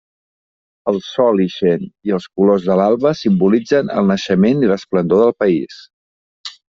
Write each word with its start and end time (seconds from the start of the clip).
El 0.91 0.95
sol 1.07 1.41
ixent 1.43 1.83
i 2.09 2.15
els 2.17 2.25
colors 2.39 2.65
de 2.69 2.77
l'alba 2.79 3.11
simbolitzen 3.19 3.91
el 3.99 4.09
naixement 4.13 4.65
i 4.65 4.71
l'esplendor 4.73 5.23
del 5.25 5.37
país. 5.45 5.77